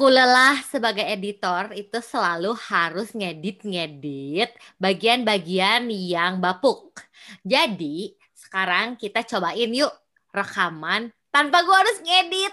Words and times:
Aku 0.00 0.08
lelah 0.08 0.56
sebagai 0.64 1.04
editor 1.04 1.76
itu 1.76 2.00
selalu 2.00 2.56
harus 2.72 3.12
ngedit-ngedit 3.12 4.48
bagian-bagian 4.80 5.92
yang 5.92 6.40
bapuk. 6.40 7.04
Jadi 7.44 8.16
sekarang 8.32 8.96
kita 8.96 9.20
cobain 9.28 9.68
yuk 9.68 9.92
rekaman 10.32 11.12
tanpa 11.28 11.60
gua 11.68 11.84
harus 11.84 12.00
ngedit. 12.00 12.48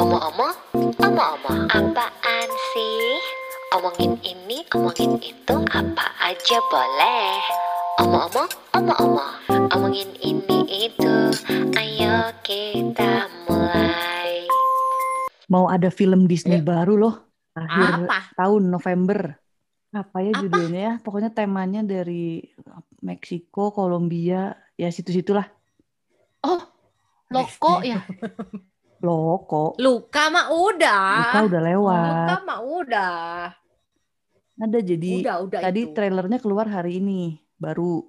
Omong-omong, 0.00 0.56
omong-omong, 1.04 1.68
apaan 1.68 2.48
sih? 2.72 3.20
Omongin 3.76 4.16
ini, 4.24 4.64
omongin 4.72 5.20
itu, 5.20 5.56
apa 5.68 6.16
aja 6.16 6.56
boleh. 6.72 7.36
Omong-omong, 8.00 8.50
omong-omong, 8.72 9.36
omongin 9.68 10.08
ini 10.24 10.88
itu, 10.88 11.28
ayo 11.76 12.32
kita 12.40 13.28
mulai. 13.44 14.07
Mau 15.48 15.66
ada 15.68 15.88
film 15.88 16.28
Disney 16.28 16.60
baru 16.60 16.94
loh 17.00 17.14
akhir 17.56 18.06
Apa? 18.06 18.18
tahun 18.36 18.62
November. 18.70 19.34
Apa 19.90 20.20
ya 20.20 20.32
Apa? 20.36 20.40
judulnya 20.44 20.80
ya? 20.80 20.94
Pokoknya 21.00 21.30
temanya 21.32 21.80
dari 21.82 22.44
Meksiko, 23.00 23.72
Kolombia, 23.72 24.52
ya 24.76 24.88
situ-situlah. 24.92 25.48
Oh, 26.44 26.60
loko 27.32 27.80
ya? 27.82 28.04
Loko. 29.06 29.78
Luka 29.78 30.26
mah 30.28 30.50
udah. 30.50 31.02
Luka 31.22 31.38
udah 31.46 31.60
lewat. 31.62 32.02
Luka 32.02 32.36
mah 32.44 32.60
udah. 32.66 33.18
Ada 34.58 34.78
jadi 34.82 35.22
Udah, 35.22 35.36
udah 35.46 35.60
tadi 35.62 35.86
itu. 35.86 35.94
trailernya 35.94 36.38
keluar 36.42 36.66
hari 36.66 36.98
ini 36.98 37.38
baru. 37.62 38.02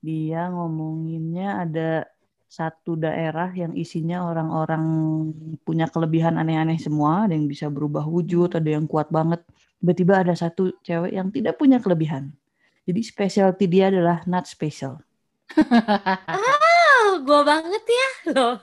Dia 0.00 0.48
ngomonginnya 0.48 1.60
ada 1.60 2.08
satu 2.48 2.96
daerah 2.96 3.52
yang 3.52 3.76
isinya 3.76 4.24
orang-orang 4.24 4.84
punya 5.68 5.84
kelebihan 5.92 6.40
aneh-aneh 6.40 6.80
semua, 6.80 7.28
ada 7.28 7.36
yang 7.36 7.44
bisa 7.44 7.68
berubah 7.68 8.08
wujud, 8.08 8.56
ada 8.56 8.64
yang 8.72 8.88
kuat 8.88 9.12
banget. 9.12 9.44
Tiba-tiba 9.78 10.24
ada 10.24 10.32
satu 10.32 10.72
cewek 10.80 11.12
yang 11.12 11.28
tidak 11.28 11.60
punya 11.60 11.76
kelebihan. 11.76 12.32
Jadi 12.88 13.00
specialty 13.04 13.68
dia 13.68 13.92
adalah 13.92 14.24
not 14.24 14.48
special. 14.48 15.04
Oh, 15.60 17.20
gua 17.20 17.44
banget 17.44 17.84
ya 17.84 18.08
loh. 18.32 18.56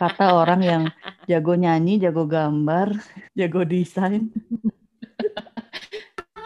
Kata 0.00 0.26
orang 0.32 0.60
yang 0.64 0.82
jago 1.28 1.52
nyanyi, 1.52 2.00
jago 2.00 2.24
gambar, 2.24 2.96
jago 3.38 3.60
desain. 3.68 4.32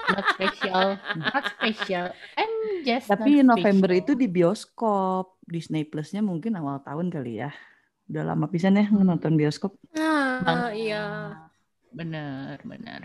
Not 0.06 0.27
special, 0.34 0.87
not 1.19 1.45
special. 1.59 2.05
I'm 2.39 2.55
just 2.87 3.06
Tapi 3.11 3.43
not 3.43 3.59
November 3.59 3.91
special. 3.95 4.03
itu 4.03 4.12
di 4.19 4.27
bioskop. 4.31 5.36
Disney 5.47 5.87
Plus-nya 5.87 6.21
mungkin 6.21 6.59
awal 6.59 6.83
tahun 6.83 7.09
kali 7.09 7.39
ya. 7.39 7.55
Udah 8.07 8.23
lama 8.23 8.47
pisan 8.47 8.79
ya 8.79 8.87
nonton 8.91 9.39
bioskop. 9.39 9.79
Ah, 9.95 10.71
iya. 10.71 11.35
Bener, 11.91 12.59
bener. 12.63 13.03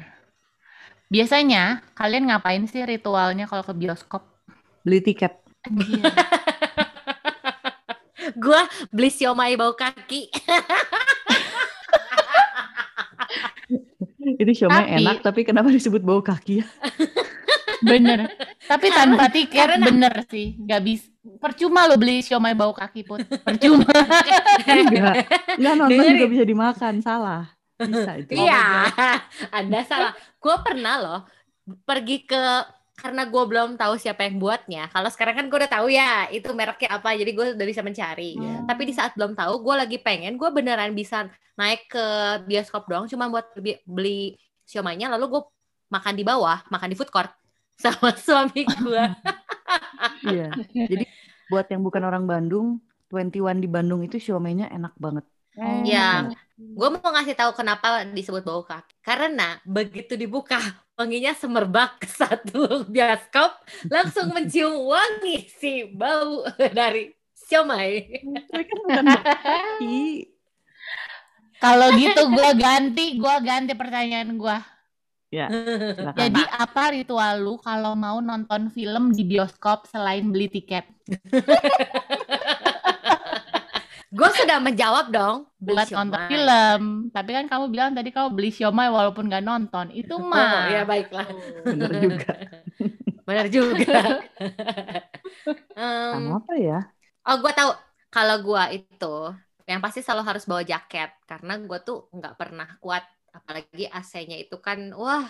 Biasanya 1.07 1.83
kalian 1.93 2.29
ngapain 2.29 2.65
sih 2.65 2.81
ritualnya 2.81 3.45
kalau 3.45 3.61
ke 3.61 3.73
bioskop? 3.73 4.25
Beli 4.81 5.01
tiket. 5.01 5.37
Anjir. 5.61 6.01
Gua 8.41 8.63
beli 8.89 9.09
siomay 9.11 9.53
bau 9.53 9.75
kaki. 9.75 10.31
Itu 14.41 14.51
siomay 14.55 14.85
Tapi- 14.87 14.97
enak, 15.03 15.17
tapi 15.21 15.41
kenapa 15.45 15.69
disebut 15.69 16.01
bau 16.01 16.21
kaki 16.23 16.61
ya? 16.61 16.67
Bener. 17.81 18.29
Tapi 18.65 18.87
tanpa 18.89 19.29
tiket 19.29 19.67
karena- 19.67 19.85
bener 19.85 20.13
sih. 20.29 20.57
Gak 20.65 20.81
bisa. 20.81 21.10
Percuma 21.41 21.89
lo 21.89 21.97
beli 21.97 22.21
siomay 22.21 22.53
bau 22.53 22.69
kaki 22.69 23.01
pun. 23.01 23.19
Percuma. 23.25 23.89
Enggak. 24.69 25.25
Enggak 25.57 25.73
nonton 25.73 25.97
Dengerin. 25.97 26.13
juga 26.21 26.27
bisa 26.29 26.43
dimakan, 26.45 26.93
salah. 27.01 27.43
Bisa 27.81 28.11
itu. 28.21 28.37
Iya, 28.37 28.93
Anda 29.49 29.81
salah. 29.89 30.13
Gue 30.37 30.55
pernah 30.61 30.95
loh 31.01 31.19
pergi 31.85 32.25
ke 32.29 32.43
karena 33.01 33.25
gue 33.25 33.43
belum 33.49 33.81
tahu 33.81 33.97
siapa 33.97 34.29
yang 34.29 34.37
buatnya. 34.37 34.85
Kalau 34.93 35.09
sekarang 35.09 35.33
kan 35.33 35.45
gue 35.49 35.57
udah 35.57 35.71
tahu 35.73 35.89
ya 35.89 36.29
itu 36.29 36.45
mereknya 36.53 37.01
apa, 37.01 37.17
jadi 37.17 37.31
gue 37.33 37.45
udah 37.57 37.67
bisa 37.67 37.81
mencari. 37.81 38.37
Iya. 38.37 38.61
Tapi 38.69 38.81
di 38.85 38.93
saat 38.93 39.17
belum 39.17 39.33
tahu, 39.33 39.65
gue 39.65 39.75
lagi 39.81 39.97
pengen, 39.97 40.37
gue 40.37 40.49
beneran 40.53 40.93
bisa 40.93 41.25
naik 41.57 41.89
ke 41.89 42.05
bioskop 42.45 42.85
doang, 42.85 43.09
cuma 43.09 43.25
buat 43.25 43.49
beli, 43.57 43.81
beli 43.89 44.21
siomaynya, 44.69 45.09
lalu 45.17 45.33
gue 45.33 45.41
makan 45.89 46.13
di 46.13 46.21
bawah, 46.21 46.61
makan 46.69 46.93
di 46.93 46.95
food 46.95 47.09
court 47.09 47.33
sama 47.73 48.13
suami 48.25 48.61
gue. 48.69 49.03
Iya. 50.29 50.49
Jadi 50.69 51.05
buat 51.51 51.67
yang 51.67 51.83
bukan 51.83 52.07
orang 52.07 52.23
Bandung, 52.23 52.79
21 53.11 53.59
di 53.59 53.67
Bandung 53.67 53.99
itu 54.07 54.15
siomaynya 54.15 54.71
enak 54.71 54.95
banget. 54.95 55.27
Oh. 55.59 55.83
Ya, 55.83 56.31
gue 56.55 56.87
mau 56.95 57.11
ngasih 57.11 57.35
tahu 57.35 57.51
kenapa 57.51 58.07
disebut 58.07 58.39
bau 58.39 58.63
kaki. 58.63 58.95
Karena 59.03 59.59
begitu 59.67 60.15
dibuka, 60.15 60.55
wanginya 60.95 61.35
semerbak 61.35 61.99
ke 61.99 62.07
satu 62.07 62.71
bioskop, 62.93 63.59
langsung 63.91 64.31
mencium 64.31 64.79
wangi 64.87 65.51
si 65.51 65.91
bau 65.91 66.47
dari 66.79 67.11
siomay. 67.35 68.23
Kan. 68.87 69.11
Kalau 71.61 71.93
gitu 71.99 72.21
gua 72.31 72.55
ganti, 72.55 73.19
gua 73.19 73.43
ganti 73.43 73.75
pertanyaan 73.75 74.39
gua. 74.39 74.70
Ya, 75.31 75.47
silakan. 75.95 76.19
Jadi 76.19 76.43
apa 76.43 76.83
ritual 76.91 77.39
lu 77.39 77.55
kalau 77.63 77.95
mau 77.95 78.19
nonton 78.19 78.67
film 78.67 79.15
di 79.15 79.23
bioskop 79.23 79.87
selain 79.87 80.27
beli 80.27 80.51
tiket? 80.51 80.83
Gue 84.11 84.27
sudah 84.35 84.59
menjawab 84.59 85.07
dong. 85.07 85.47
Beli 85.55 85.79
Buat 85.79 85.89
nonton 85.95 86.21
film. 86.27 86.81
Tapi 87.15 87.29
kan 87.31 87.45
kamu 87.47 87.65
bilang 87.71 87.95
tadi 87.95 88.11
kamu 88.11 88.35
beli 88.35 88.51
siomay 88.51 88.91
walaupun 88.91 89.31
nggak 89.31 89.45
nonton. 89.47 89.87
Itu 89.95 90.19
Oh, 90.19 90.27
mah. 90.27 90.67
ya 90.67 90.83
baiklah. 90.83 91.23
Bener 91.63 91.91
juga. 91.95 92.31
Benar 93.27 93.47
juga. 93.47 94.19
Sama 96.11 96.43
apa 96.43 96.53
ya? 96.59 96.79
Oh, 97.23 97.39
gue 97.39 97.51
tahu. 97.55 97.71
Kalau 98.11 98.35
gue 98.43 98.63
itu, 98.75 99.15
yang 99.63 99.79
pasti 99.79 100.03
selalu 100.03 100.27
harus 100.27 100.43
bawa 100.43 100.67
jaket. 100.67 101.15
Karena 101.23 101.55
gue 101.63 101.79
tuh 101.79 102.11
nggak 102.11 102.35
pernah 102.35 102.67
kuat. 102.83 103.07
Apalagi 103.31 103.87
AC-nya 103.87 104.35
itu 104.35 104.59
kan, 104.59 104.91
wah, 104.91 105.27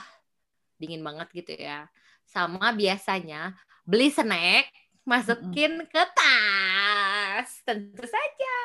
dingin 0.82 1.06
banget 1.06 1.30
gitu 1.34 1.54
ya. 1.54 1.86
Sama 2.26 2.74
biasanya 2.74 3.54
beli 3.86 4.10
snack, 4.10 4.74
masukin 5.06 5.86
ke 5.86 6.04
tas. 6.14 7.62
Tentu 7.62 8.06
saja. 8.06 8.58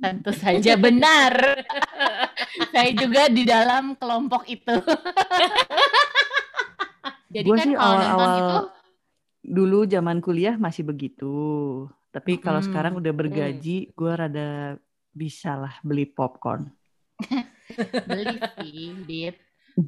Tentu 0.00 0.30
saja 0.32 0.72
benar. 0.80 1.34
Saya 2.74 2.90
juga 2.96 3.28
di 3.30 3.44
dalam 3.46 3.94
kelompok 3.94 4.48
itu. 4.48 4.74
Jadi 7.30 7.46
Gua 7.46 7.56
kan 7.56 7.66
sih 7.68 7.74
kalau 7.78 7.94
nonton 7.94 8.10
awal-awal 8.10 8.34
itu 8.34 8.58
dulu 9.40 9.78
zaman 9.86 10.18
kuliah 10.18 10.58
masih 10.58 10.82
begitu. 10.82 11.34
Tapi 12.10 12.42
kalau 12.42 12.58
Hmm. 12.58 12.66
sekarang 12.66 12.98
udah 12.98 13.12
bergaji, 13.14 13.94
gue 13.94 14.10
rada 14.10 14.74
bisa 15.14 15.54
lah 15.54 15.78
beli 15.86 16.10
popcorn. 16.10 16.66
beli 18.08 18.36
sih, 18.56 18.94
Dit. 19.08 19.34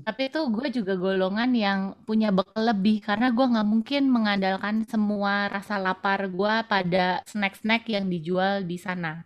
Tapi 0.06 0.20
itu 0.30 0.38
gue 0.54 0.66
juga 0.76 0.92
golongan 0.98 1.50
yang 1.54 1.80
punya 2.06 2.34
bekal 2.34 2.62
lebih 2.70 2.98
karena 3.06 3.26
gue 3.36 3.46
nggak 3.52 3.68
mungkin 3.72 4.02
mengandalkan 4.10 4.76
semua 4.92 5.46
rasa 5.54 5.74
lapar 5.78 6.26
gue 6.26 6.54
pada 6.70 7.22
snack-snack 7.30 7.82
yang 7.94 8.06
dijual 8.10 8.66
di 8.66 8.78
sana. 8.78 9.22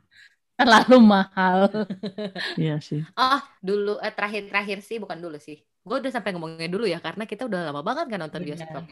Terlalu 0.57 0.97
mahal. 1.05 1.59
Iya 2.61 2.81
sih. 2.81 3.05
Oh, 3.17 3.41
dulu 3.61 4.01
eh, 4.01 4.13
terakhir-terakhir 4.17 4.79
sih 4.81 4.97
bukan 5.03 5.19
dulu 5.21 5.37
sih. 5.37 5.57
Gue 5.87 5.97
udah 6.01 6.13
sampai 6.13 6.33
ngomongnya 6.33 6.69
dulu 6.73 6.85
ya 6.89 6.99
karena 7.05 7.25
kita 7.29 7.45
udah 7.49 7.61
lama 7.71 7.81
banget 7.85 8.05
kan 8.17 8.19
nonton 8.25 8.43
bioskop. 8.49 8.85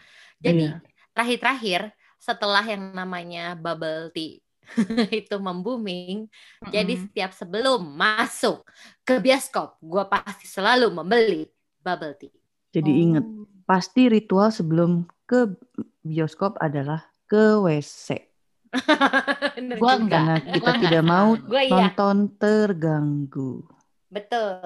Jadi 0.45 0.65
Iya. 0.69 0.85
terakhir-terakhir 1.17 1.81
setelah 2.21 2.65
yang 2.69 2.83
namanya 2.93 3.57
bubble 3.57 4.13
tea 4.15 4.44
itu 5.21 5.37
membuming, 5.37 6.27
jadi 6.65 6.89
Mm-mm. 6.89 7.05
setiap 7.09 7.31
sebelum 7.31 7.81
masuk 7.85 8.65
ke 9.03 9.21
bioskop, 9.21 9.77
gue 9.79 10.05
pasti 10.09 10.47
selalu 10.47 10.91
membeli 10.91 11.47
bubble 11.81 12.17
tea. 12.17 12.33
Jadi 12.73 12.91
inget, 12.91 13.25
Oh. 13.25 13.47
pasti 13.65 14.09
ritual 14.09 14.51
sebelum 14.51 15.07
ke 15.25 15.55
bioskop 16.03 16.59
adalah 16.59 17.07
ke 17.25 17.61
WC. 17.63 18.29
Gua 19.79 19.95
juga. 19.95 20.03
enggak. 20.03 20.27
Karena 20.27 20.35
Gua 20.43 20.53
kita 20.53 20.71
enggak 20.75 20.83
tidak 20.91 21.05
mau 21.07 21.29
Gue 21.39 21.63
iya, 21.63 21.71
nonton 21.71 22.17
terganggu. 22.37 23.63
betul, 24.11 24.59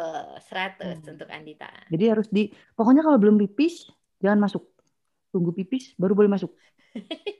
100 0.44 1.04
Hmm. 1.04 1.12
untuk 1.16 1.28
Andita. 1.28 1.68
Jadi 1.88 2.04
harus 2.08 2.28
di, 2.28 2.48
pokoknya 2.74 3.00
kalau 3.00 3.16
belum 3.20 3.36
pipis, 3.38 3.88
jangan 4.20 4.44
masuk. 4.44 4.64
Tunggu 5.28 5.52
pipis, 5.52 5.92
baru 5.96 6.16
boleh 6.16 6.32
masuk. 6.32 6.52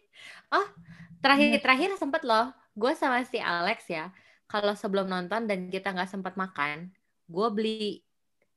Terakhir-terakhir 1.18 1.98
sempet 1.98 2.22
loh, 2.22 2.54
gue 2.74 2.92
sama 2.94 3.22
si 3.26 3.42
Alex 3.42 3.90
ya, 3.90 4.10
kalau 4.48 4.72
sebelum 4.72 5.10
nonton 5.10 5.44
dan 5.44 5.68
kita 5.68 5.92
nggak 5.92 6.08
sempat 6.08 6.34
makan, 6.38 6.90
gue 7.28 7.48
beli 7.52 8.02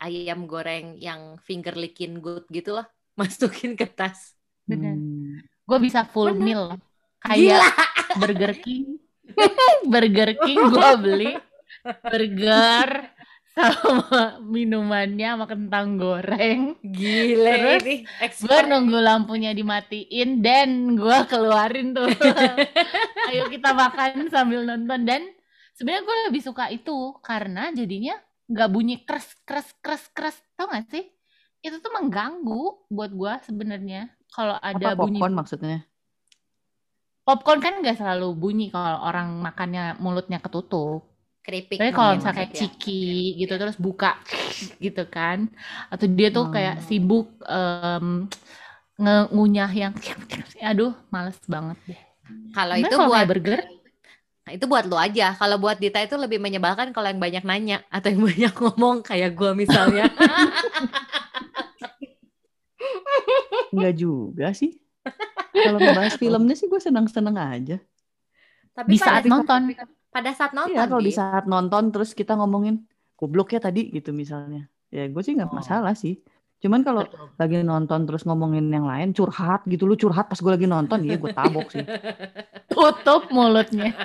ayam 0.01 0.49
goreng 0.49 0.97
yang 0.97 1.37
finger 1.41 1.77
licking 1.77 2.21
good 2.21 2.45
gitu 2.49 2.77
loh, 2.77 2.87
masukin 3.19 3.73
ke 3.73 3.85
tas. 3.89 4.33
Bener. 4.65 4.95
Hmm. 4.95 5.41
Gue 5.65 5.77
bisa 5.81 6.05
full 6.05 6.33
Bener. 6.37 6.43
meal. 6.43 6.63
Gila. 7.21 7.61
Kayak 7.61 7.65
Burger 8.17 8.53
King. 8.57 8.97
Burger 9.91 10.31
King 10.41 10.59
gue 10.67 10.89
beli 10.99 11.31
burger 12.11 12.89
sama 13.51 14.39
minumannya 14.41 15.35
sama 15.35 15.45
kentang 15.47 15.99
goreng. 15.99 16.79
Gile 16.79 17.79
Terus 17.79 17.83
ini 17.83 17.95
Gue 18.47 18.59
nunggu 18.63 18.99
lampunya 19.03 19.51
dimatiin 19.51 20.39
dan 20.39 20.95
gue 20.95 21.17
keluarin 21.27 21.91
tuh. 21.91 22.07
Ayo 23.29 23.51
kita 23.51 23.75
makan 23.75 24.31
sambil 24.31 24.63
nonton 24.63 25.03
dan 25.03 25.21
sebenarnya 25.75 26.03
gue 26.07 26.17
lebih 26.31 26.41
suka 26.41 26.71
itu 26.71 27.15
karena 27.19 27.75
jadinya 27.75 28.15
nggak 28.47 28.69
bunyi 28.71 28.95
kres 29.03 29.35
kres 29.47 29.71
kres 29.83 30.07
kres 30.15 30.37
tau 30.55 30.71
gak 30.71 30.87
sih? 30.87 31.03
Itu 31.61 31.77
tuh 31.83 31.91
mengganggu 31.93 32.87
buat 32.89 33.11
gue 33.11 33.33
sebenarnya 33.45 34.09
kalau 34.31 34.55
ada 34.57 34.95
Apa 34.95 35.03
bunyi 35.03 35.19
popcorn 35.19 35.35
maksudnya? 35.35 35.79
popcorn 37.21 37.61
kan 37.61 37.79
nggak 37.79 38.01
selalu 38.01 38.33
bunyi 38.33 38.67
kalau 38.73 39.07
orang 39.07 39.39
makannya 39.39 39.95
mulutnya 40.01 40.41
ketutup. 40.41 41.10
Keripik. 41.41 41.77
Tapi 41.81 41.91
kalau 41.93 42.17
misalnya 42.17 42.37
kayak 42.45 42.53
ciki 42.53 43.35
gitu 43.41 43.53
terus 43.57 43.77
buka 43.81 44.17
gitu 44.85 45.03
kan, 45.09 45.49
atau 45.89 46.05
dia 46.05 46.29
tuh 46.29 46.53
kayak 46.53 46.77
Hmm. 46.77 46.85
sibuk 46.85 47.27
em, 47.49 48.29
nge- 49.01 49.29
ngunyah 49.33 49.71
yang, 49.73 49.93
aduh, 50.69 50.93
males 51.09 51.37
banget 51.49 51.77
deh. 51.89 52.01
Kalau 52.53 52.75
itu 52.77 52.93
kalau 52.93 53.09
buat 53.09 53.17
kayak 53.25 53.29
burger, 53.29 53.61
Nah, 54.41 54.57
itu 54.57 54.65
buat 54.65 54.85
lu 54.89 54.97
aja. 54.97 55.37
Kalau 55.37 55.61
buat 55.61 55.77
Dita 55.77 56.01
itu 56.01 56.17
lebih 56.17 56.41
menyebalkan 56.41 56.89
kalau 56.97 57.13
yang 57.13 57.21
banyak 57.21 57.45
nanya 57.45 57.77
atau 57.93 58.09
yang 58.09 58.25
banyak 58.29 58.53
ngomong 58.57 59.05
kayak 59.05 59.37
gua 59.37 59.53
misalnya. 59.53 60.09
Enggak 63.69 63.95
juga 64.01 64.49
sih. 64.57 64.81
Kalau 65.53 65.77
ngebahas 65.77 66.17
filmnya 66.17 66.55
sih 66.57 66.65
gue 66.65 66.81
senang-senang 66.81 67.37
aja. 67.37 67.77
Tapi 68.73 68.87
di 68.89 68.97
saat 68.97 69.23
nonton. 69.29 69.71
Pada 70.11 70.29
saat 70.31 70.51
nonton 70.51 70.75
Iya, 70.75 70.85
kalau 70.85 70.99
di 70.99 71.11
saat 71.11 71.43
nonton 71.47 71.83
terus 71.89 72.11
kita 72.11 72.35
ngomongin 72.35 72.83
goblok 73.15 73.51
ya 73.51 73.59
tadi 73.59 73.87
gitu 73.89 74.11
misalnya. 74.11 74.67
Ya 74.91 75.07
gue 75.07 75.21
sih 75.23 75.33
nggak 75.33 75.49
Oh. 75.49 75.55
masalah 75.55 75.95
sih. 75.95 76.19
Cuman 76.59 76.83
kalau 76.83 77.07
lagi 77.35 77.63
nonton 77.63 78.05
terus 78.05 78.21
ngomongin 78.21 78.67
yang 78.69 78.85
lain 78.85 79.11
curhat 79.11 79.63
gitu 79.65 79.83
lu 79.83 79.95
curhat 79.95 80.27
pas 80.27 80.37
gue 80.37 80.51
lagi 80.51 80.67
nonton 80.67 80.99
ya 81.01 81.15
gue 81.15 81.31
tabok 81.31 81.67
sih. 81.71 81.81
tutup 82.69 83.31
mulutnya. 83.31 83.95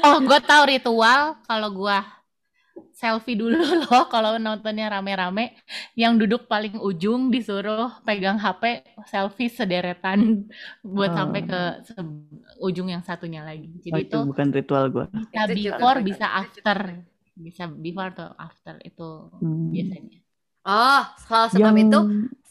oh, 0.00 0.16
gue 0.20 0.38
tahu 0.40 0.62
ritual 0.68 1.36
kalau 1.44 1.68
gue 1.74 1.98
selfie 2.94 3.34
dulu 3.34 3.56
loh 3.84 4.04
kalau 4.08 4.36
nontonnya 4.36 4.88
rame-rame. 4.88 5.56
Yang 5.92 6.12
duduk 6.26 6.40
paling 6.46 6.78
ujung 6.78 7.28
disuruh 7.28 7.88
pegang 8.00 8.36
HP 8.36 8.80
selfie 9.04 9.48
sederetan 9.48 10.46
buat 10.80 11.10
Oh. 11.10 11.16
sampai 11.18 11.40
ke 11.44 11.60
se- 11.84 11.96
ujung 12.60 12.86
yang 12.86 13.00
satunya 13.00 13.40
lagi. 13.40 13.66
Oh, 13.66 13.80
Jadi 13.80 14.00
itu 14.02 14.12
itu 14.12 14.18
bukan 14.22 14.48
ritual 14.50 14.84
gue. 14.88 15.04
bisa 15.08 15.42
before, 15.48 15.98
bisa 16.00 16.26
after. 16.30 16.78
Bisa 17.32 17.62
before 17.66 18.10
atau 18.10 18.28
after 18.36 18.76
itu 18.80 19.08
Hmm. 19.34 19.72
biasanya. 19.72 20.18
Oh, 20.62 21.02
kalau 21.24 21.48
sebelum 21.48 21.72
Yang- 21.72 21.88
itu 21.88 21.98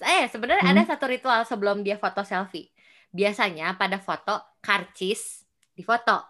eh 0.01 0.25
sebenarnya 0.25 0.63
Hmm. 0.63 0.73
ada 0.73 0.83
satu 0.83 1.06
ritual 1.06 1.41
sebelum 1.44 1.81
dia 1.81 1.95
foto 1.95 2.21
selfie. 2.21 2.73
Biasanya 3.09 3.73
pada 3.75 3.97
foto 3.97 4.33
karcis 4.59 5.45
difoto. 5.71 6.25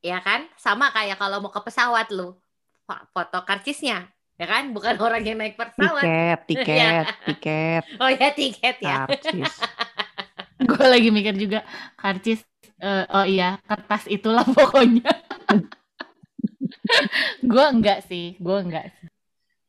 Ya 0.00 0.18
kan? 0.20 0.46
Sama 0.54 0.88
kayak 0.88 1.16
kalau 1.16 1.38
mau 1.40 1.50
ke 1.50 1.60
pesawat 1.60 2.08
lu. 2.10 2.38
fo- 2.80 3.02
Foto 3.10 3.42
karcisnya. 3.42 4.06
Ya 4.32 4.46
kan? 4.46 4.70
Bukan 4.70 4.94
orang 5.02 5.18
yang 5.20 5.34
naik 5.36 5.56
pesawat. 5.56 6.06
tiket, 6.06 6.38
tiket, 6.48 7.04
tiket, 7.26 7.82
Oh 7.98 8.06
ya 8.06 8.30
tiket 8.30 8.76
ya. 8.78 9.02
karcis. 9.04 9.50
Gue 10.62 10.86
lagi 10.86 11.10
mikir 11.10 11.34
juga 11.34 11.66
karcis. 11.96 12.46
Eh, 12.82 13.04
oh 13.16 13.24
iya, 13.26 13.58
kertas 13.68 14.04
itulah 14.08 14.44
pokoknya. 14.56 15.10
gue 17.50 17.64
enggak 17.74 17.98
sih, 18.08 18.36
gue 18.44 18.56
enggak 18.64 18.86
sih. 18.96 19.06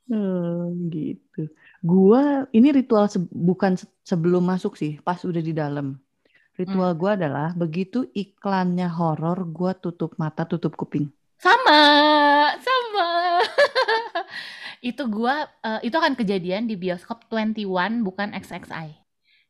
Hmm, 0.07 0.88
gitu. 0.95 1.39
Gua 1.83 2.48
ini 2.57 2.68
ritual 2.77 3.06
se- 3.13 3.27
bukan 3.50 3.74
se- 3.81 3.92
sebelum 4.12 4.44
masuk 4.51 4.74
sih, 4.81 4.92
pas 5.06 5.19
udah 5.30 5.44
di 5.44 5.51
dalam. 5.62 5.88
Ritual 6.59 6.92
Hmm. 6.94 7.00
gua 7.01 7.12
adalah 7.19 7.48
begitu 7.62 7.98
iklannya 8.24 8.88
horor, 8.98 9.39
gua 9.57 9.71
tutup 9.83 10.12
mata, 10.21 10.44
tutup 10.51 10.74
kuping. 10.81 11.06
Sama, 11.38 11.81
sama. 12.62 13.07
itu 14.89 15.03
gua 15.10 15.36
eh, 15.65 15.80
itu 15.88 15.95
akan 15.98 16.13
kejadian 16.19 16.65
di 16.69 16.75
bioskop 16.77 17.25
21 17.31 18.01
bukan 18.06 18.30
XXI. 18.33 18.89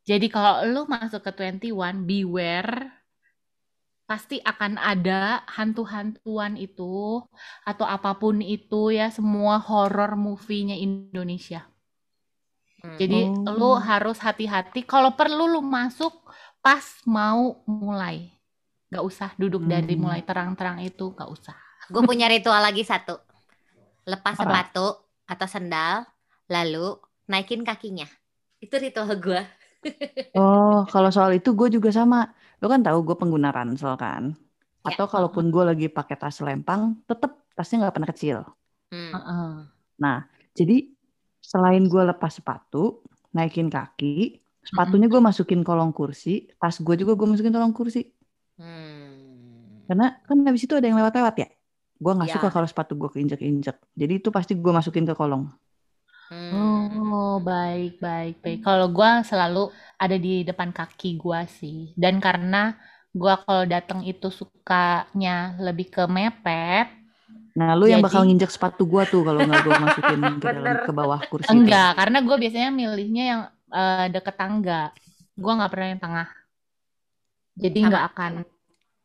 Jadi 0.08 0.28
kalau 0.32 0.64
lu 0.68 0.82
masuk 0.88 1.22
ke 1.26 1.32
21 1.36 2.08
beware 2.08 2.97
pasti 4.10 4.38
akan 4.52 4.74
ada 4.92 5.44
hantu-hantuan 5.56 6.54
itu 6.68 6.94
atau 7.70 7.86
apa 7.96 8.12
pun 8.22 8.36
itu 8.56 8.82
ya 9.00 9.08
semua 9.18 9.56
horror 9.68 10.12
movie-nya 10.26 10.76
Indonesia. 10.88 11.62
Hmm. 12.84 12.98
Jadi 12.98 13.30
Oh. 13.46 13.46
lu 13.46 13.78
harus 13.78 14.18
hati-hati 14.22 14.82
kalau 14.86 15.14
perlu 15.14 15.46
lu 15.46 15.62
masuk 15.62 16.14
pas 16.66 16.84
mau 17.06 17.62
mulai. 17.70 18.34
Gak 18.90 19.04
usah 19.06 19.30
duduk 19.38 19.68
dari 19.68 19.94
Hmm. 19.94 20.00
mulai 20.00 20.24
terang-terang 20.26 20.80
itu, 20.82 21.12
gak 21.14 21.30
usah. 21.30 21.58
Gue 21.92 22.04
punya 22.08 22.26
ritual 22.32 22.60
lagi 22.64 22.82
satu. 22.88 23.20
Lepas 24.08 24.38
Apa? 24.38 24.44
sepatu 24.44 24.98
atau 25.28 25.48
sendal, 25.50 26.08
lalu 26.50 26.98
naikin 27.28 27.64
kakinya. 27.68 28.08
Itu 28.64 28.76
ritual 28.80 29.12
gue. 29.20 29.42
Oh, 30.38 30.86
kalau 30.94 31.10
soal 31.16 31.32
itu 31.40 31.50
gue 31.60 31.68
juga 31.76 31.90
sama. 32.00 32.18
Lo 32.58 32.66
kan 32.68 32.82
tahu 32.82 33.06
gue 33.06 33.16
pengguna 33.18 33.54
ransel 33.54 33.94
kan. 33.98 34.34
Ya. 34.86 34.94
Atau 34.94 35.06
kalaupun 35.12 35.52
gue 35.52 35.64
lagi 35.68 35.88
pakai 35.92 36.16
tas 36.18 36.40
lempang, 36.42 36.98
tetap 37.06 37.44
tasnya 37.54 37.86
nggak 37.86 37.96
pernah 37.96 38.10
kecil. 38.10 38.38
Hmm. 38.94 39.12
Heeh. 39.14 39.52
Jadi 40.58 40.90
selain 41.38 41.86
gue 41.86 42.02
lepas 42.02 42.34
sepatu, 42.34 43.06
naikin 43.36 43.70
kaki, 43.70 44.42
sepatunya 44.66 45.06
gue 45.06 45.22
masukin 45.22 45.62
kolong 45.62 45.94
kursi, 45.94 46.50
tas 46.58 46.82
gue 46.82 46.96
juga 46.98 47.14
gue 47.14 47.28
masukin 47.30 47.54
kolong 47.54 47.76
kursi. 47.76 48.10
Hmm. 48.58 49.86
Karena 49.86 50.18
kan 50.26 50.38
habis 50.44 50.66
itu 50.66 50.74
ada 50.74 50.88
yang 50.90 50.98
lewat-lewat 50.98 51.36
ya. 51.38 51.48
Gue 51.98 52.14
nggak 52.14 52.30
Ya. 52.30 52.36
suka 52.38 52.50
kalau 52.50 52.68
sepatu 52.70 52.98
gue 52.98 53.10
keinjek-injek. 53.10 53.78
Jadi 53.94 54.14
itu 54.18 54.30
pasti 54.34 54.58
gue 54.58 54.74
masukin 54.74 55.06
ke 55.06 55.14
kolong. 55.14 55.50
Hmm. 56.28 56.92
Oh, 57.08 57.38
baik, 57.40 58.04
baik, 58.04 58.44
baik. 58.44 58.60
Kalau 58.62 58.92
gua 58.92 59.24
selalu 59.24 59.72
ada 59.96 60.18
di 60.20 60.44
depan 60.44 60.76
kaki 60.76 61.16
gua 61.16 61.48
sih. 61.48 61.96
Dan 61.96 62.20
karena 62.20 62.76
gua 63.16 63.40
kalau 63.42 63.64
datang 63.64 64.04
itu 64.04 64.28
sukanya 64.28 65.56
lebih 65.60 65.88
ke 65.92 66.04
mepet, 66.06 66.88
Nah, 67.58 67.74
lu 67.74 67.90
yang 67.90 68.06
Jadi- 68.06 68.14
bakal 68.14 68.22
nginjek 68.30 68.54
sepatu 68.54 68.86
gue 68.86 69.02
tuh 69.10 69.26
kalau 69.26 69.42
nggak 69.42 69.66
gue 69.66 69.74
masukin 69.82 70.20
ke 70.38 70.46
dalam 70.46 70.78
ke 70.86 70.92
bawah 70.94 71.18
kursi. 71.26 71.50
enggak, 71.50 71.98
karena 71.98 72.18
gua 72.22 72.38
biasanya 72.38 72.70
milihnya 72.70 73.24
yang 73.26 73.42
eh, 73.74 74.06
deket 74.14 74.36
tangga. 74.38 74.94
Gua 75.34 75.58
nggak 75.58 75.72
pernah 75.74 75.88
yang 75.90 75.98
tengah. 75.98 76.28
Jadi 77.58 77.80
nggak 77.90 78.04
akan 78.14 78.32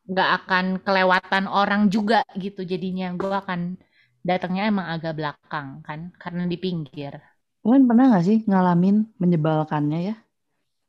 nggak 0.04 0.30
akan 0.44 0.64
kelewatan 0.84 1.44
orang 1.48 1.88
juga 1.88 2.20
gitu 2.36 2.60
jadinya. 2.68 3.08
Gua 3.16 3.40
akan 3.40 3.80
datangnya 4.28 4.62
emang 4.70 4.86
agak 4.94 5.12
belakang 5.18 5.68
kan, 5.86 6.00
karena 6.22 6.42
di 6.52 6.56
pinggir. 6.64 7.14
Kalian 7.62 7.84
pernah 7.88 8.04
nggak 8.10 8.24
sih 8.26 8.38
ngalamin 8.50 8.96
menyebalkannya 9.22 9.98
ya? 10.08 10.14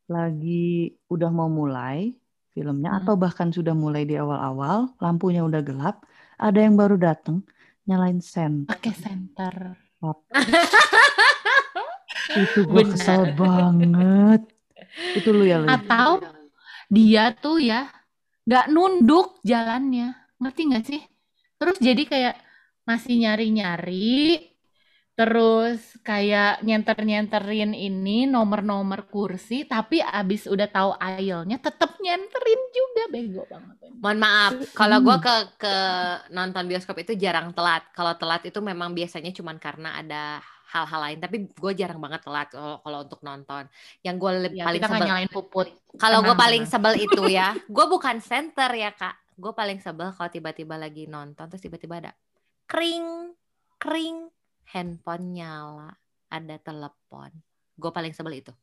Lagi 0.09 0.93
udah 1.13 1.29
mau 1.33 1.49
mulai 1.49 2.13
filmnya 2.53 2.89
Hmm. 2.93 2.99
atau 3.01 3.13
bahkan 3.17 3.49
sudah 3.49 3.73
mulai 3.73 4.05
di 4.05 4.13
awal-awal, 4.17 4.93
lampunya 5.01 5.41
udah 5.41 5.61
gelap, 5.65 6.05
ada 6.37 6.59
yang 6.61 6.75
baru 6.77 6.95
datang 6.97 7.41
nyalain 7.89 8.21
sen. 8.21 8.65
Pakai 8.69 8.93
center. 8.93 9.55
Itu 12.33 12.65
gue 12.65 12.81
Bener. 12.83 12.93
kesel 12.97 13.23
banget. 13.37 14.41
Itu 15.17 15.29
lu 15.33 15.43
ya 15.45 15.57
lu. 15.61 15.67
Atau 15.69 16.21
dia 16.89 17.33
tuh 17.33 17.57
ya 17.61 17.89
nggak 18.43 18.65
nunduk 18.73 19.39
jalannya, 19.41 20.13
ngerti 20.41 20.61
nggak 20.69 20.83
sih? 20.85 21.01
Terus 21.57 21.77
jadi 21.79 22.03
kayak 22.03 22.35
masih 22.89 23.13
nyari-nyari, 23.23 24.43
terus 25.13 25.79
kayak 26.01 26.65
nyenter-nyenterin 26.65 27.71
ini 27.77 28.25
nomor-nomor 28.25 29.05
kursi, 29.13 29.63
tapi 29.69 30.01
abis 30.01 30.49
udah 30.49 30.67
tahu 30.67 30.89
aisle-nya 30.97 31.57
tetep 31.61 31.91
nyenterin 32.01 32.61
juga, 32.73 33.01
bego 33.13 33.43
banget. 33.45 33.77
Mohon 34.03 34.19
maaf, 34.25 34.53
kalau 34.75 34.97
gue 35.05 35.17
ke 35.25 35.33
ke 35.63 35.75
nonton 36.35 36.63
bioskop 36.67 36.97
itu 36.99 37.13
jarang 37.15 37.53
telat. 37.55 37.87
Kalau 37.95 38.13
telat 38.19 38.41
itu 38.49 38.59
memang 38.59 38.91
biasanya 38.97 39.31
cuman 39.31 39.57
karena 39.61 39.95
ada 40.01 40.41
hal-hal 40.73 40.99
lain. 41.07 41.19
Tapi 41.23 41.37
gue 41.55 41.71
jarang 41.77 41.99
banget 42.03 42.21
telat 42.25 42.47
kalau 42.51 42.99
untuk 43.05 43.21
nonton. 43.23 43.63
Yang 44.03 44.15
gue 44.19 44.31
Ya, 44.47 44.65
paling 44.65 44.83
sebel, 44.83 45.07
nyalain 45.07 45.29
puput. 45.31 45.67
kalau 46.01 46.19
gue 46.25 46.35
paling 46.35 46.63
tenang. 46.63 46.71
sebel 46.71 46.93
itu 46.99 47.23
ya, 47.31 47.55
gue 47.75 47.85
bukan 47.93 48.17
center 48.29 48.69
ya 48.73 48.91
kak. 48.93 49.15
Gue 49.39 49.53
paling 49.55 49.79
sebel 49.85 50.09
kalau 50.15 50.29
tiba-tiba 50.29 50.75
lagi 50.77 51.03
nonton 51.09 51.45
terus 51.49 51.63
tiba-tiba 51.63 51.95
ada 52.03 52.11
kring, 52.67 53.35
kring, 53.77 54.29
handphone 54.69 55.35
nyala, 55.35 55.93
ada 56.31 56.55
telepon. 56.59 57.29
Gue 57.77 57.91
paling 57.93 58.13
sebel 58.13 58.41
itu. 58.41 58.53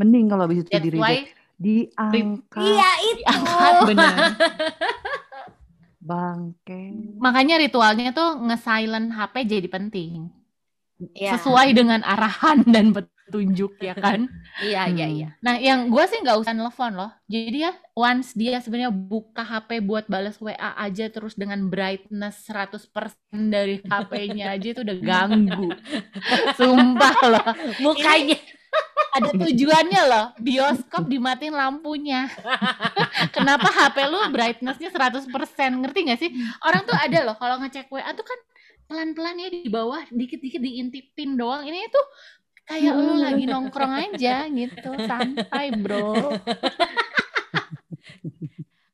Mending 0.00 0.32
kalau 0.32 0.48
habis 0.48 0.64
itu 0.64 0.70
That's 0.72 0.84
di 0.84 0.90
reject. 0.96 1.28
Diangkat. 1.60 2.64
Iya 2.64 2.90
itu. 3.04 3.20
diangkat 3.20 3.74
bener. 3.92 4.14
Bangke. 6.10 6.82
Makanya 7.20 7.60
ritualnya 7.60 8.16
tuh 8.16 8.40
nge-silent 8.40 9.12
HP 9.12 9.44
jadi 9.44 9.68
penting. 9.68 10.32
Iya. 11.12 11.36
Sesuai 11.36 11.76
dengan 11.76 12.00
arahan 12.00 12.64
dan 12.64 12.96
petunjuk 12.96 13.19
ya 13.80 13.94
kan. 13.94 14.26
Iya, 14.60 14.92
iya, 14.92 15.06
Hmm. 15.06 15.16
iya. 15.16 15.28
Nah, 15.40 15.56
yang 15.56 15.88
gue 15.88 16.04
sih 16.04 16.20
nggak 16.20 16.36
usah 16.42 16.52
nelfon 16.52 16.92
loh. 16.92 17.08
Jadi 17.24 17.64
ya, 17.64 17.72
once 17.96 18.36
dia 18.36 18.60
sebenarnya 18.60 18.92
buka 18.92 19.40
HP 19.40 19.80
buat 19.80 20.04
balas 20.04 20.36
WA 20.36 20.76
aja 20.76 21.08
terus 21.08 21.32
dengan 21.32 21.70
brightness 21.70 22.44
100% 22.44 22.90
dari 23.48 23.80
HP-nya 23.80 24.52
aja 24.52 24.68
itu 24.74 24.80
udah 24.84 24.98
ganggu. 25.00 25.72
Sumpah 26.58 27.16
loh. 27.24 27.48
Mukanya. 27.80 28.36
Ada 29.10 29.34
tujuannya 29.34 30.02
loh. 30.06 30.26
Bioskop 30.38 31.10
dimatiin 31.10 31.50
lampunya. 31.56 32.30
Kenapa 33.36 33.66
HP 33.66 33.96
lu 34.06 34.20
brightness-nya 34.30 34.90
100%? 34.92 35.26
Ngerti 35.82 35.98
nggak 36.06 36.20
sih? 36.20 36.30
Orang 36.62 36.86
tuh 36.86 36.94
ada 36.94 37.18
loh 37.26 37.34
kalau 37.34 37.58
ngecek 37.58 37.90
WA 37.90 38.06
tuh 38.14 38.22
kan 38.22 38.38
pelan-pelan 38.86 39.38
ya 39.38 39.48
di 39.50 39.70
bawah 39.70 40.02
dikit-dikit 40.10 40.58
diintipin 40.58 41.34
doang. 41.34 41.62
Ini 41.62 41.90
tuh 41.90 42.04
kayak 42.70 42.94
lu 42.94 43.14
lagi 43.18 43.44
nongkrong 43.44 43.94
aja 43.98 44.46
gitu. 44.46 44.90
Santai, 45.10 45.74
Bro. 45.74 46.14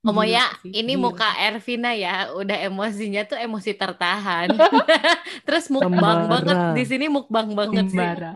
Gila 0.06 0.22
ya, 0.22 0.46
sih, 0.62 0.70
ini 0.70 0.94
gila. 0.94 1.02
muka 1.10 1.28
Ervina 1.34 1.90
ya, 1.90 2.30
udah 2.30 2.54
emosinya 2.62 3.26
tuh 3.26 3.42
emosi 3.42 3.74
tertahan. 3.74 4.54
Terus 5.46 5.66
mukbang 5.66 6.30
banget 6.30 6.58
di 6.72 6.84
sini 6.86 7.06
mukbang 7.10 7.50
banget 7.52 7.90
sih. 7.90 7.98
Membara. 7.98 8.32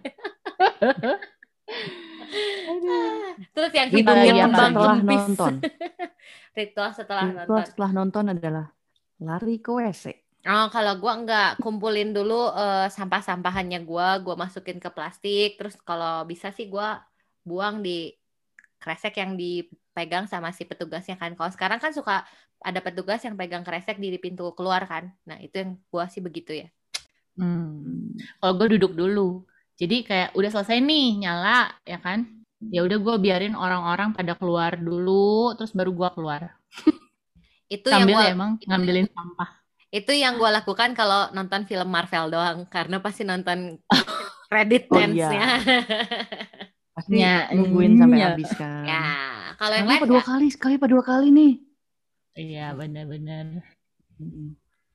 Terus 3.55 3.73
yang 3.73 3.89
hidungnya 3.89 4.33
Iya, 4.35 4.45
kembang 4.51 4.73
setelah 4.75 4.99
kempis. 4.99 5.23
nonton. 5.31 5.55
Ritual 6.51 6.91
setelah 6.91 7.25
Ritual 7.25 7.47
nonton. 7.47 7.63
setelah 7.71 7.91
nonton 7.95 8.25
adalah 8.35 8.67
lari 9.23 9.57
ke 9.63 9.71
WC. 9.71 10.05
Oh, 10.41 10.73
kalau 10.73 10.97
gua 10.97 11.21
enggak 11.21 11.61
kumpulin 11.61 12.17
dulu 12.17 12.49
eh, 12.57 12.89
sampah-sampahannya 12.89 13.85
gua, 13.85 14.17
gua 14.25 14.41
masukin 14.41 14.81
ke 14.81 14.89
plastik, 14.89 15.61
terus 15.61 15.77
kalau 15.85 16.25
bisa 16.25 16.49
sih 16.49 16.65
gua 16.65 17.05
buang 17.45 17.85
di 17.85 18.17
kresek 18.81 19.21
yang 19.21 19.37
dipegang 19.37 20.25
sama 20.25 20.49
si 20.57 20.65
petugasnya 20.65 21.21
kan. 21.21 21.37
Kalau 21.37 21.53
sekarang 21.53 21.77
kan 21.77 21.93
suka 21.93 22.25
ada 22.61 22.81
petugas 22.81 23.21
yang 23.21 23.37
pegang 23.37 23.61
kresek 23.61 24.01
di 24.01 24.17
pintu 24.17 24.49
keluar 24.57 24.89
kan. 24.89 25.13
Nah, 25.29 25.37
itu 25.45 25.61
yang 25.61 25.77
gua 25.93 26.09
sih 26.09 26.25
begitu 26.25 26.57
ya. 26.57 26.69
Hmm. 27.37 28.17
Kalau 28.41 28.53
gue 28.57 28.81
duduk 28.81 28.97
dulu. 28.97 29.45
Jadi 29.77 30.05
kayak 30.05 30.37
udah 30.37 30.51
selesai 30.53 30.81
nih 30.81 31.25
nyala 31.25 31.73
ya 31.85 32.01
kan. 32.01 32.25
Ya 32.69 32.85
udah 32.85 32.97
gue 33.01 33.17
biarin 33.17 33.57
orang-orang 33.57 34.13
pada 34.13 34.37
keluar 34.37 34.77
dulu 34.77 35.57
terus 35.57 35.73
baru 35.77 35.93
gua 35.93 36.13
keluar. 36.13 36.57
Itu 37.69 37.93
yang 37.93 38.09
Sambil 38.09 38.17
gua 38.17 38.25
emang 38.29 38.51
ngambilin 38.65 39.09
sampah. 39.13 39.60
Itu 39.91 40.13
yang 40.15 40.39
gua 40.39 40.51
lakukan 40.55 40.95
kalau 40.95 41.29
nonton 41.31 41.67
film 41.67 41.91
Marvel 41.91 42.31
doang 42.31 42.63
karena 42.67 43.03
pasti 43.03 43.27
nonton 43.27 43.79
credit 44.47 44.87
Oh, 44.89 44.99
dance-nya. 44.99 45.47
Pasti 46.91 47.19
Ya, 47.19 47.47
nungguin 47.51 47.97
sampai 47.97 48.19
iya. 48.19 48.27
habis 48.31 48.51
kan. 48.53 48.83
ya, 48.83 49.05
kalau 49.57 49.75
yang 49.75 49.87
lain 49.89 50.03
dua 50.07 50.23
kali, 50.23 50.47
sekali 50.51 50.75
apa 50.77 50.87
dua 50.87 51.03
kali 51.03 51.31
nih. 51.31 51.53
Iya 52.33 52.75
benar-benar. 52.75 53.63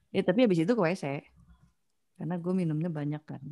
Ya 0.09 0.21
tapi 0.23 0.43
habis 0.43 0.59
itu 0.59 0.71
ke 0.71 0.81
WC. 0.81 1.23
Karena 2.15 2.39
gue 2.39 2.53
minumnya 2.55 2.87
banyak 2.87 3.23
kan. 3.23 3.43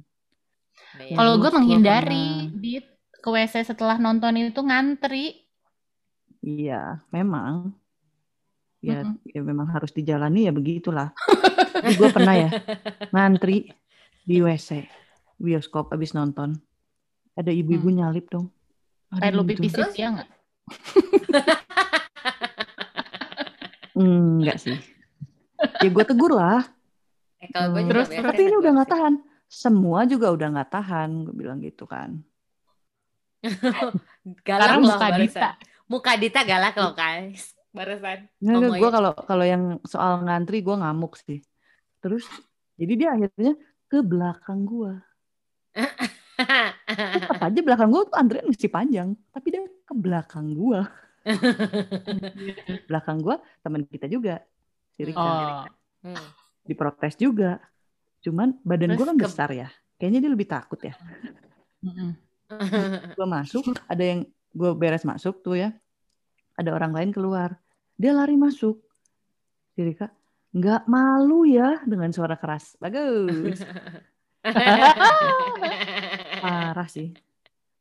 Iya. 0.96 1.16
Kalau 1.20 1.36
gue 1.36 1.50
Gua 1.50 1.58
menghindari 1.60 2.28
pernah. 2.48 2.60
di 2.60 2.74
ke 3.14 3.30
WC 3.30 3.64
setelah 3.66 4.00
nonton 4.00 4.40
itu 4.40 4.60
ngantri. 4.60 5.44
Iya, 6.40 7.04
memang. 7.10 7.72
Ya, 8.84 9.08
Mm-mm. 9.08 9.16
ya 9.24 9.40
memang 9.40 9.72
harus 9.72 9.96
dijalani 9.96 10.44
ya 10.44 10.52
begitulah. 10.52 11.16
Gue 11.96 12.12
pernah 12.12 12.36
ya 12.36 12.52
ngantri 13.16 13.72
di 14.28 14.44
WC 14.44 14.84
bioskop 15.40 15.96
abis 15.96 16.12
nonton. 16.12 16.60
Ada 17.34 17.56
ibu-ibu 17.56 17.88
nyalip 17.90 18.28
dong. 18.28 18.52
Kayak 19.16 19.34
lu 19.40 19.48
Aduh, 19.48 19.56
pipis 19.56 19.96
ya 19.96 20.08
nggak? 20.12 20.30
Enggak 24.04 24.58
sih. 24.60 24.78
Ya 25.80 25.90
gue 25.90 26.04
tegur 26.04 26.36
lah. 26.36 26.68
Eh, 27.40 27.48
kalau 27.56 27.72
gua 27.72 27.82
Hmm. 27.82 27.90
Terus, 27.92 28.08
biasanya 28.12 28.28
Tapi 28.36 28.42
ini 28.44 28.56
udah 28.60 28.72
nggak 28.76 28.92
tahan. 28.92 29.14
Semua 29.48 30.00
juga 30.10 30.28
udah 30.34 30.48
nggak 30.60 30.72
tahan. 30.76 31.10
Gue 31.30 31.36
bilang 31.40 31.64
gitu 31.64 31.88
kan. 31.88 32.20
Galak 34.48 34.68
Karena 34.68 34.76
loh 34.80 34.92
muka 34.92 35.08
barusan. 35.08 35.24
Dita. 35.24 35.50
Muka 35.88 36.12
Dita 36.16 36.42
galak 36.48 36.76
loh 36.80 36.94
guys. 36.96 37.54
Barusan. 37.74 38.30
Nggak, 38.38 38.78
gue 38.78 38.90
ya. 38.90 38.94
kalau 38.94 39.12
kalau 39.26 39.46
yang 39.46 39.64
soal 39.84 40.22
ngantri 40.22 40.62
gue 40.62 40.76
ngamuk 40.78 41.18
sih. 41.18 41.42
Terus 42.00 42.24
jadi 42.78 42.94
dia 42.94 43.10
akhirnya 43.18 43.54
ke 43.90 44.00
belakang 44.06 44.62
gue. 44.66 44.94
Tetap 46.94 47.42
aja 47.42 47.60
belakang 47.66 47.90
gue 47.90 48.02
tuh 48.06 48.16
antrian 48.18 48.46
masih 48.46 48.70
panjang, 48.70 49.10
tapi 49.34 49.48
dia 49.54 49.66
ke 49.66 49.94
belakang 49.98 50.54
gue. 50.54 50.80
belakang 52.90 53.18
gue 53.26 53.36
teman 53.66 53.82
kita 53.90 54.06
juga, 54.06 54.44
si 54.94 55.02
Rika. 55.10 55.22
Oh. 55.22 55.66
Hmm. 56.06 56.28
Diprotes 56.68 57.18
juga. 57.18 57.58
Cuman 58.22 58.60
badan 58.62 58.94
gue 58.94 59.06
kan 59.06 59.18
ke- 59.18 59.26
besar 59.26 59.50
ya. 59.50 59.70
Kayaknya 59.98 60.20
dia 60.20 60.32
lebih 60.32 60.48
takut 60.50 60.80
ya. 60.84 60.94
Mm-mm. 61.84 62.12
Gue 63.16 63.28
masuk, 63.28 63.72
ada 63.88 64.04
yang 64.04 64.28
gue 64.54 64.72
beres 64.76 65.08
masuk 65.08 65.42
tuh 65.42 65.58
ya. 65.58 65.70
Ada 66.60 66.76
orang 66.76 66.92
lain 66.94 67.10
keluar. 67.16 67.56
Dia 67.98 68.14
lari 68.14 68.38
masuk. 68.38 68.78
Si 69.74 69.82
Rika, 69.82 70.14
nggak 70.54 70.86
malu 70.86 71.50
ya 71.50 71.82
dengan 71.86 72.14
suara 72.14 72.38
keras. 72.38 72.78
Bagus. 72.78 73.66
Parah 76.44 76.90
sih. 76.90 77.14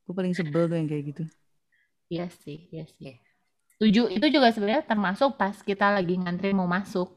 Gue 0.07 0.15
paling 0.15 0.35
sebel 0.35 0.69
tuh 0.69 0.77
yang 0.77 0.89
kayak 0.89 1.05
gitu. 1.15 1.25
Iya 2.13 2.27
sih, 2.45 2.69
iya 2.69 2.85
sih. 2.85 3.17
Setuju. 3.77 4.13
Itu 4.13 4.27
juga 4.29 4.53
sebenarnya 4.53 4.85
termasuk 4.85 5.41
pas 5.41 5.57
kita 5.65 5.97
lagi 5.97 6.21
ngantri 6.21 6.53
mau 6.53 6.69
masuk. 6.69 7.17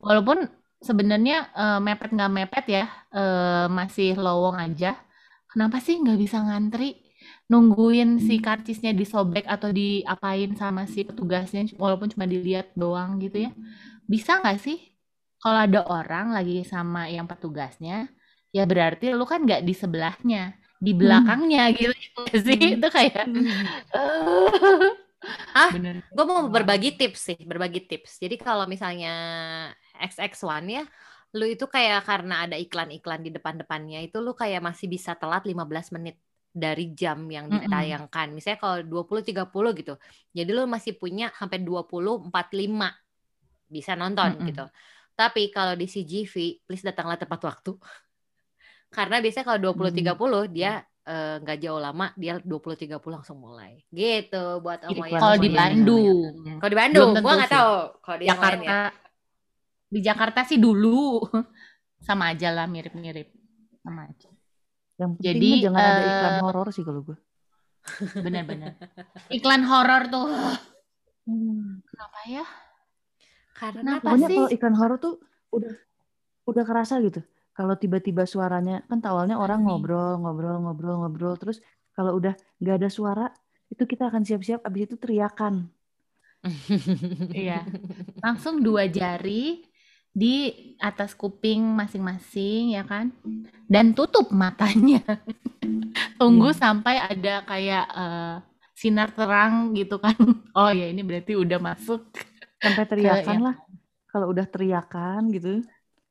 Walaupun 0.00 0.48
sebenarnya 0.80 1.50
eh, 1.52 1.80
mepet 1.82 2.10
nggak 2.14 2.32
mepet 2.32 2.64
ya, 2.70 2.84
eh, 3.12 3.66
masih 3.68 4.16
lowong 4.16 4.58
aja. 4.58 4.96
Kenapa 5.50 5.82
sih 5.82 5.98
nggak 5.98 6.18
bisa 6.18 6.38
ngantri? 6.40 7.09
Nungguin 7.50 8.22
si 8.22 8.38
karcisnya 8.38 8.94
disobek 8.94 9.42
atau 9.50 9.74
diapain 9.74 10.50
sama 10.54 10.86
si 10.86 11.02
petugasnya, 11.02 11.66
walaupun 11.82 12.08
cuma 12.14 12.24
dilihat 12.30 12.70
doang 12.78 13.18
gitu 13.18 13.50
ya. 13.50 13.50
Bisa 14.06 14.38
nggak 14.40 14.58
sih? 14.62 14.78
Kalau 15.42 15.58
ada 15.66 15.80
orang 15.90 16.26
lagi 16.36 16.62
sama 16.62 17.10
yang 17.10 17.26
petugasnya, 17.26 18.06
ya 18.54 18.62
berarti 18.70 19.10
lu 19.18 19.24
kan 19.26 19.42
nggak 19.46 19.62
di 19.66 19.74
sebelahnya, 19.74 20.54
di 20.78 20.92
belakangnya 20.94 21.62
gitu 21.74 21.90
nggak 22.14 22.38
sih? 22.46 22.60
Itu 22.78 22.86
kayak 22.92 23.24
Ah, 25.54 25.70
bener. 25.74 26.00
gue 26.08 26.24
mau 26.24 26.48
berbagi 26.48 26.96
tips 26.96 27.20
sih, 27.32 27.38
berbagi 27.44 27.84
tips. 27.84 28.22
Jadi 28.22 28.40
kalau 28.40 28.64
misalnya 28.64 29.12
XX1 30.00 30.64
ya, 30.70 30.84
lu 31.36 31.44
itu 31.44 31.64
kayak 31.68 32.06
karena 32.08 32.48
ada 32.48 32.56
iklan-iklan 32.56 33.20
di 33.26 33.30
depan-depannya 33.36 33.98
itu 34.06 34.16
lu 34.24 34.32
kayak 34.32 34.64
masih 34.64 34.86
bisa 34.90 35.12
telat 35.20 35.44
15 35.44 35.92
menit 35.94 36.16
dari 36.50 36.90
jam 36.98 37.30
yang 37.30 37.46
ditayangkan. 37.46 38.34
Misalnya 38.34 38.58
kalau 38.58 38.78
20 38.82 39.22
30 39.22 39.78
gitu. 39.78 39.94
Jadi 40.34 40.50
lu 40.50 40.66
masih 40.66 40.98
punya 40.98 41.30
sampai 41.34 41.62
20 41.62 42.26
45 42.30 43.70
bisa 43.70 43.94
nonton 43.94 44.34
Mm-mm. 44.34 44.48
gitu. 44.50 44.66
Tapi 45.14 45.54
kalau 45.54 45.78
di 45.78 45.86
CGV, 45.86 46.66
please 46.66 46.82
datanglah 46.82 47.16
tepat 47.16 47.40
waktu. 47.46 47.72
Karena 48.96 49.22
biasanya 49.22 49.46
kalau 49.46 49.60
20 49.70 49.94
30 49.94 50.50
dia 50.50 50.82
eh, 51.06 51.36
nggak 51.38 51.58
jauh 51.62 51.78
lama, 51.78 52.10
dia 52.18 52.42
20 52.42 52.98
30 52.98 52.98
langsung 53.06 53.38
mulai. 53.38 53.78
Gitu 53.94 54.58
buat 54.58 54.82
Iklan 54.90 54.98
omongan. 54.98 55.20
Kalau 55.22 55.36
di. 55.38 55.50
Bandung, 55.54 56.18
Kalau 56.58 56.70
di 56.70 56.78
Bandung, 56.78 57.10
gua 57.22 57.34
nggak 57.38 57.52
tahu. 57.54 57.74
Kalau 58.02 58.18
di 58.18 58.26
lain 58.26 58.30
Jakarta, 58.34 58.74
ya. 58.74 58.80
di 59.86 60.00
Jakarta 60.02 60.40
sih 60.42 60.58
dulu 60.58 61.22
sama 62.06 62.34
aja 62.34 62.50
lah 62.50 62.66
mirip-mirip 62.66 63.30
sama 63.86 64.10
aja. 64.10 64.39
Yang 65.00 65.10
penting 65.16 65.26
Jadi, 65.32 65.50
jangan 65.64 65.80
ada 65.80 66.00
eh, 66.04 66.10
iklan 66.12 66.36
horor 66.44 66.66
sih 66.76 66.84
kalau 66.84 67.00
gue. 67.00 67.16
Bener-bener. 68.20 68.76
Iklan 69.40 69.64
horor 69.64 70.02
tuh 70.12 70.28
kenapa 71.88 72.18
ya? 72.28 72.44
Karena 73.56 73.80
Kenapa 73.96 74.04
Pokoknya 74.04 74.28
sih? 74.28 74.36
kalau 74.36 74.50
iklan 74.52 74.76
horor 74.76 74.98
tuh 75.00 75.14
udah 75.56 75.74
udah 76.44 76.64
kerasa 76.68 77.00
gitu. 77.00 77.24
Kalau 77.56 77.74
tiba-tiba 77.80 78.28
suaranya 78.28 78.84
kan 78.88 79.00
awalnya 79.04 79.40
orang 79.40 79.64
ngobrol, 79.64 80.20
ngobrol, 80.20 80.60
ngobrol, 80.60 80.96
ngobrol, 81.00 81.34
terus 81.40 81.64
kalau 81.96 82.16
udah 82.20 82.36
nggak 82.60 82.76
ada 82.84 82.88
suara 82.92 83.26
itu 83.72 83.82
kita 83.88 84.12
akan 84.12 84.22
siap-siap 84.28 84.60
abis 84.64 84.82
itu 84.92 84.96
teriakan. 85.00 85.64
Iya. 87.36 87.64
Langsung 88.24 88.64
dua 88.64 88.88
jari 88.88 89.60
di 90.10 90.50
atas 90.76 91.14
kuping 91.14 91.62
masing-masing 91.74 92.74
ya 92.74 92.82
kan? 92.82 93.14
Dan 93.66 93.94
tutup 93.94 94.28
matanya. 94.30 95.00
Tunggu 96.20 96.50
Iya. 96.50 96.58
sampai 96.58 96.94
ada 96.98 97.34
kayak 97.44 97.84
eh, 97.90 98.34
sinar 98.74 99.10
terang 99.12 99.72
gitu 99.72 99.96
kan. 99.98 100.16
Oh 100.58 100.70
ya 100.70 100.90
ini 100.90 101.00
berarti 101.00 101.34
udah 101.34 101.58
masuk. 101.58 102.10
Sampai 102.60 102.84
teriakan 102.84 103.24
yang- 103.38 103.44
lah. 103.46 103.56
kalau 104.06 104.26
udah 104.28 104.44
teriakan 104.44 105.30
gitu. 105.30 105.62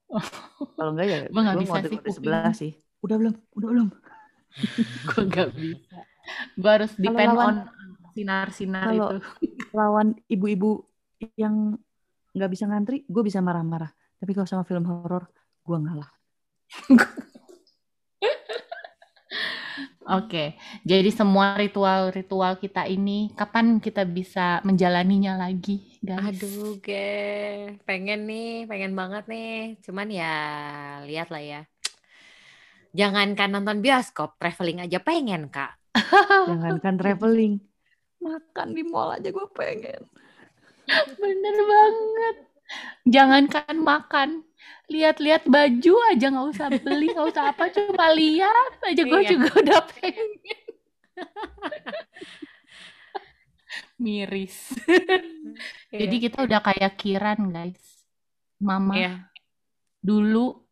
Kalau 0.74 0.96
enggak 0.98 1.06
ya 1.06 1.20
Gua 1.30 1.42
nggak 1.46 1.56
gue 1.56 1.64
bisa 1.64 1.80
sih 1.86 1.98
kuping. 2.02 2.14
sebelah 2.18 2.50
sih. 2.52 2.72
Udah 3.06 3.16
belum? 3.22 3.36
Udah 3.54 3.68
belum? 3.70 3.88
gue 5.06 5.24
nggak 5.30 5.50
bisa. 5.54 5.98
Gue 6.58 6.72
harus 6.72 6.92
depend 6.98 7.30
lawan- 7.32 7.70
on 7.70 8.12
sinar-sinar 8.16 8.90
itu. 8.90 9.18
Lawan 9.70 10.18
ibu-ibu 10.26 10.82
yang 11.38 11.78
nggak 12.40 12.52
bisa 12.56 12.66
ngantri, 12.72 13.04
gue 13.04 13.24
bisa 13.28 13.44
marah-marah. 13.44 13.92
Tapi 14.16 14.32
kalau 14.32 14.48
sama 14.48 14.64
film 14.64 14.88
horor, 14.88 15.28
gue 15.68 15.78
ngalah. 15.78 16.08
Oke, 20.10 20.58
jadi 20.82 21.06
semua 21.14 21.54
ritual-ritual 21.54 22.58
kita 22.58 22.90
ini 22.90 23.30
kapan 23.38 23.78
kita 23.78 24.10
bisa 24.10 24.58
menjalaninya 24.66 25.38
lagi, 25.38 26.02
guys? 26.02 26.34
Aduh, 26.34 26.82
ge, 26.82 27.78
pengen 27.86 28.26
nih, 28.26 28.66
pengen 28.66 28.98
banget 28.98 29.30
nih. 29.30 29.78
Cuman 29.86 30.10
ya, 30.10 30.34
lihat 31.06 31.30
lah 31.30 31.44
ya. 31.46 31.62
Jangankan 32.98 33.54
nonton 33.54 33.86
bioskop, 33.86 34.34
traveling 34.42 34.82
aja 34.82 34.98
pengen, 34.98 35.46
Kak. 35.46 35.78
Jangankan 36.50 36.98
traveling. 36.98 37.62
Makan 38.18 38.74
di 38.74 38.82
mall 38.82 39.14
aja 39.14 39.30
gue 39.30 39.48
pengen. 39.54 40.10
Bener 41.18 41.56
banget. 41.64 42.36
Jangankan 43.06 43.76
makan, 43.82 44.30
lihat-lihat 44.90 45.50
baju 45.50 45.94
aja 46.14 46.26
nggak 46.30 46.48
usah 46.54 46.68
beli, 46.70 47.10
nggak 47.10 47.30
usah 47.34 47.50
apa, 47.54 47.70
cuma 47.74 48.14
lihat 48.14 48.78
aja 48.86 49.02
gue 49.02 49.22
Iya. 49.22 49.30
juga 49.34 49.50
udah 49.58 49.82
pengen. 49.90 50.30
Miris. 54.00 54.80
Jadi 55.92 56.16
kita 56.24 56.48
udah 56.48 56.64
kayak 56.64 56.96
Kiran, 56.96 57.52
guys. 57.52 58.06
Mama, 58.60 58.96
Iya. 58.96 59.14
dulu 60.00 60.64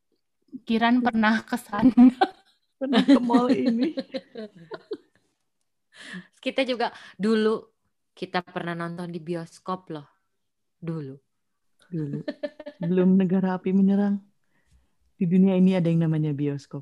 Kiran 0.64 1.04
pernah 1.04 1.44
ke 1.44 1.58
sana. 1.60 1.92
Pernah 2.80 3.04
ke 3.04 3.20
mall 3.20 3.52
ini. 3.52 3.92
Kita 6.44 6.62
juga 6.64 6.94
dulu 7.18 7.77
kita 8.18 8.42
pernah 8.42 8.74
nonton 8.74 9.14
di 9.14 9.22
bioskop 9.22 9.94
loh. 9.94 10.10
Dulu. 10.82 11.14
Dulu. 11.94 12.26
Belum 12.82 13.14
negara 13.14 13.62
api 13.62 13.70
menyerang. 13.70 14.18
Di 15.14 15.30
dunia 15.30 15.54
ini 15.54 15.78
ada 15.78 15.86
yang 15.86 16.10
namanya 16.10 16.34
bioskop. 16.34 16.82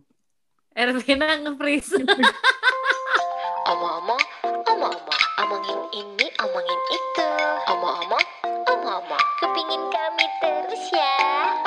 Ervina 0.71 1.35
nge-freeze. 1.43 1.99
Omong-omong, 3.71 4.23
omong-omong, 4.63 5.23
omongin 5.43 5.79
ini, 5.91 6.27
omongin 6.39 6.81
itu. 6.95 7.27
Omong-omong, 7.67 8.27
omong-omong, 8.71 9.25
kepingin 9.43 9.83
kami 9.91 10.25
terus 10.39 10.85
ya. 10.95 11.15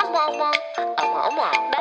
Omong-omong, 0.01 0.57
omong-omong, 0.97 1.78